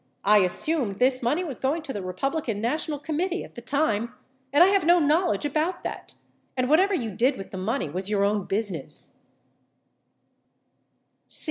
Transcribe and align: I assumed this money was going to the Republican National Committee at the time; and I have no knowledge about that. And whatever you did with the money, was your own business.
I 0.23 0.39
assumed 0.39 0.95
this 0.95 1.21
money 1.21 1.43
was 1.43 1.59
going 1.59 1.83
to 1.83 1.93
the 1.93 2.01
Republican 2.01 2.59
National 2.59 2.97
Committee 2.97 3.43
at 3.43 3.53
the 3.53 3.61
time; 3.61 4.15
and 4.51 4.63
I 4.63 4.67
have 4.69 4.83
no 4.83 4.97
knowledge 4.97 5.45
about 5.45 5.83
that. 5.83 6.15
And 6.57 6.67
whatever 6.67 6.95
you 6.95 7.11
did 7.11 7.37
with 7.37 7.51
the 7.51 7.57
money, 7.59 7.87
was 7.87 8.09
your 8.09 8.23
own 8.25 8.45
business. 8.45 9.19